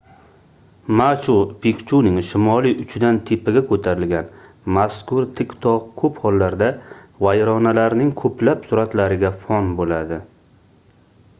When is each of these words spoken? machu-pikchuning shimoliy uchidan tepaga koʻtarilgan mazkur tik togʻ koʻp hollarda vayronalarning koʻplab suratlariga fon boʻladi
machu-pikchuning 0.99 2.15
shimoliy 2.29 2.71
uchidan 2.83 3.19
tepaga 3.29 3.61
koʻtarilgan 3.71 4.31
mazkur 4.77 5.27
tik 5.41 5.53
togʻ 5.65 5.85
koʻp 6.03 6.17
hollarda 6.23 6.69
vayronalarning 7.27 8.09
koʻplab 8.23 8.65
suratlariga 8.71 9.31
fon 9.45 9.69
boʻladi 9.83 10.19